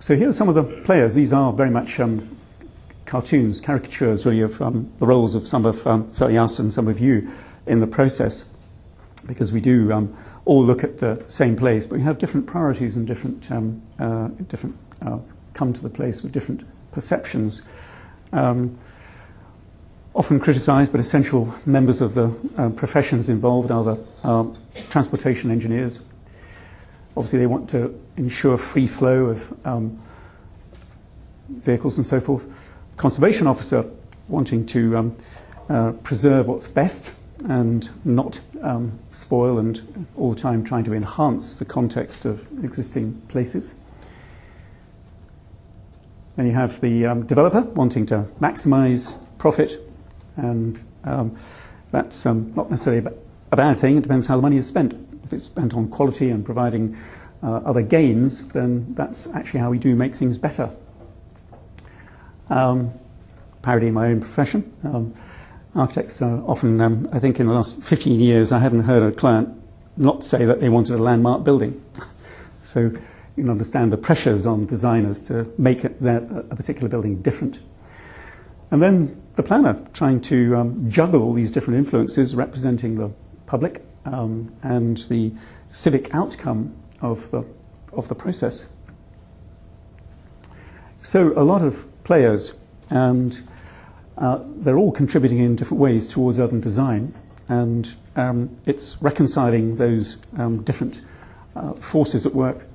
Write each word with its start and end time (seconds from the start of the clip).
so 0.00 0.16
here 0.16 0.28
are 0.28 0.32
some 0.32 0.48
of 0.48 0.54
the 0.54 0.62
players. 0.62 1.14
These 1.14 1.32
are 1.32 1.52
very 1.52 1.70
much 1.70 1.98
um, 1.98 2.36
cartoons, 3.06 3.60
caricatures 3.60 4.24
really 4.24 4.42
of 4.42 4.60
um, 4.62 4.92
the 4.98 5.06
roles 5.06 5.34
of 5.34 5.46
some 5.46 5.66
of 5.66 5.86
um, 5.86 6.08
certainly 6.12 6.38
us 6.38 6.58
and 6.58 6.72
some 6.72 6.88
of 6.88 7.00
you 7.00 7.28
in 7.66 7.80
the 7.80 7.86
process, 7.86 8.46
because 9.26 9.50
we 9.50 9.60
do 9.60 9.92
um, 9.92 10.16
all 10.44 10.64
look 10.64 10.84
at 10.84 10.98
the 10.98 11.22
same 11.28 11.56
place, 11.56 11.86
but 11.86 11.96
we 11.96 12.02
have 12.02 12.18
different 12.18 12.46
priorities 12.46 12.96
and 12.96 13.06
different 13.06 13.50
um, 13.50 13.82
uh, 13.98 14.28
different 14.48 14.76
uh, 15.02 15.18
come 15.54 15.72
to 15.72 15.82
the 15.82 15.90
place 15.90 16.22
with 16.22 16.32
different 16.32 16.64
perceptions. 16.92 17.62
Um, 18.32 18.78
often 20.14 20.40
criticised, 20.40 20.90
but 20.90 21.00
essential 21.00 21.54
members 21.64 22.00
of 22.00 22.14
the 22.14 22.34
uh, 22.56 22.70
professions 22.70 23.28
involved 23.28 23.70
are 23.70 23.84
the 23.84 24.06
uh, 24.24 24.46
transportation 24.90 25.50
engineers. 25.50 26.00
Obviously, 27.18 27.40
they 27.40 27.46
want 27.46 27.68
to 27.70 28.00
ensure 28.16 28.56
free 28.56 28.86
flow 28.86 29.24
of 29.24 29.66
um, 29.66 30.00
vehicles 31.48 31.96
and 31.96 32.06
so 32.06 32.20
forth. 32.20 32.46
Conservation 32.96 33.48
officer 33.48 33.84
wanting 34.28 34.64
to 34.66 34.96
um, 34.96 35.16
uh, 35.68 35.90
preserve 36.04 36.46
what's 36.46 36.68
best 36.68 37.10
and 37.46 37.90
not 38.04 38.40
um, 38.62 38.96
spoil 39.10 39.58
and 39.58 40.06
all 40.16 40.32
the 40.32 40.40
time 40.40 40.62
trying 40.62 40.84
to 40.84 40.94
enhance 40.94 41.56
the 41.56 41.64
context 41.64 42.24
of 42.24 42.46
existing 42.62 43.20
places. 43.26 43.74
Then 46.36 46.46
you 46.46 46.52
have 46.52 46.80
the 46.80 47.04
um, 47.04 47.26
developer 47.26 47.62
wanting 47.62 48.06
to 48.06 48.26
maximize 48.40 49.18
profit, 49.38 49.80
and 50.36 50.80
um, 51.02 51.36
that's 51.90 52.24
um, 52.26 52.52
not 52.54 52.70
necessarily 52.70 53.10
a 53.50 53.56
bad 53.56 53.76
thing. 53.76 53.96
It 53.96 54.02
depends 54.02 54.26
how 54.26 54.36
the 54.36 54.42
money 54.42 54.56
is 54.56 54.66
spent. 54.66 54.94
If 55.24 55.32
it's 55.32 55.44
spent 55.44 55.74
on 55.74 55.88
quality 55.88 56.30
and 56.30 56.44
providing 56.44 56.96
uh, 57.42 57.56
other 57.56 57.82
gains, 57.82 58.48
then 58.48 58.94
that's 58.94 59.26
actually 59.28 59.60
how 59.60 59.70
we 59.70 59.78
do 59.78 59.94
make 59.94 60.14
things 60.14 60.38
better. 60.38 60.70
Um, 62.50 62.92
parodying 63.62 63.94
my 63.94 64.08
own 64.08 64.20
profession. 64.20 64.72
Um, 64.84 65.14
architects 65.74 66.22
are 66.22 66.42
often, 66.46 66.80
um, 66.80 67.08
I 67.12 67.18
think 67.18 67.40
in 67.40 67.46
the 67.46 67.52
last 67.52 67.80
15 67.82 68.20
years, 68.20 68.52
I 68.52 68.58
haven't 68.58 68.84
heard 68.84 69.02
a 69.02 69.14
client 69.14 69.48
not 69.96 70.24
say 70.24 70.44
that 70.44 70.60
they 70.60 70.68
wanted 70.68 70.98
a 70.98 71.02
landmark 71.02 71.44
building. 71.44 71.82
so 72.62 72.80
you 72.80 73.44
can 73.44 73.50
understand 73.50 73.92
the 73.92 73.96
pressures 73.96 74.46
on 74.46 74.66
designers 74.66 75.22
to 75.28 75.52
make 75.58 75.82
that, 75.82 76.22
a 76.50 76.56
particular 76.56 76.88
building 76.88 77.20
different. 77.22 77.60
And 78.70 78.82
then 78.82 79.20
the 79.36 79.42
planner 79.42 79.80
trying 79.92 80.20
to 80.22 80.56
um, 80.56 80.90
juggle 80.90 81.22
all 81.22 81.32
these 81.32 81.50
different 81.50 81.78
influences 81.78 82.34
representing 82.34 82.96
the 82.96 83.10
public 83.48 83.82
um, 84.04 84.54
and 84.62 84.98
the 85.08 85.32
civic 85.70 86.14
outcome 86.14 86.74
of 87.00 87.30
the, 87.30 87.44
of 87.92 88.06
the 88.08 88.14
process. 88.14 88.66
So 91.02 91.32
a 91.36 91.42
lot 91.42 91.62
of 91.62 91.86
players 92.04 92.54
and 92.90 93.42
uh, 94.16 94.40
they're 94.56 94.76
all 94.76 94.92
contributing 94.92 95.38
in 95.38 95.56
different 95.56 95.80
ways 95.80 96.06
towards 96.06 96.38
urban 96.40 96.60
design, 96.60 97.14
and 97.48 97.94
um, 98.16 98.56
it's 98.66 99.00
reconciling 99.00 99.76
those 99.76 100.18
um, 100.36 100.62
different 100.64 101.02
uh, 101.54 101.72
forces 101.74 102.26
at 102.26 102.34
work, 102.34 102.66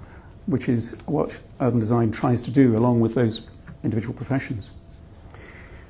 which 0.45 0.69
is 0.69 0.95
what 1.05 1.39
urban 1.59 1.79
design 1.79 2.11
tries 2.11 2.41
to 2.41 2.51
do 2.51 2.77
along 2.77 3.01
with 3.01 3.13
those 3.13 3.43
individual 3.83 4.13
professions. 4.13 4.69